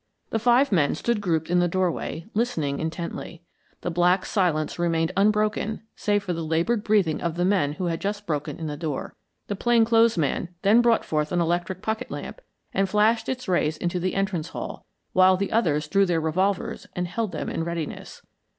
[0.31, 3.43] The five men stood grouped in the doorway, listening intently.
[3.81, 8.01] The black silence remained unbroken save for the labored breathing of the men who had
[8.01, 9.13] just broken in the door.
[9.45, 12.41] The plain clothes man then brought forth an electric pocket lamp
[12.73, 17.07] and flashed its rays into the entrance hall, while the others drew their revolvers and
[17.07, 18.23] held them in readiness.